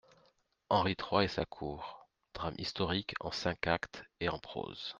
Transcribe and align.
=Henri 0.71 0.95
trois 0.95 1.25
et 1.25 1.27
sa 1.27 1.45
cour.= 1.45 2.07
Drame 2.33 2.55
historique 2.57 3.13
en 3.19 3.29
cinq 3.29 3.67
actes 3.67 4.03
et 4.19 4.29
en 4.29 4.39
prose. 4.39 4.89